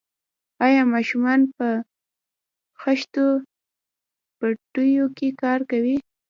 آیا 0.65 0.83
ماشومان 0.93 1.39
په 1.55 1.67
خښتو 2.81 3.25
بټیو 4.39 5.05
کې 5.17 5.27
کار 5.41 5.59
کوي؟ 5.71 5.97